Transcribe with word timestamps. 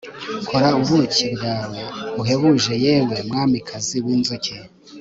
Kora 0.47 0.69
ubuki 0.81 1.25
bwawe 1.35 1.79
buhebuje 2.15 2.73
yewe 2.85 3.15
mwamikazi 3.27 3.97
winzuki 4.05 4.53